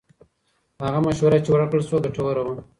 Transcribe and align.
هغه 0.83 0.99
مشوره 1.07 1.39
چې 1.45 1.49
ورکړل 1.51 1.81
شوه، 1.87 1.99
ګټوره 2.05 2.41
وه. 2.43 2.53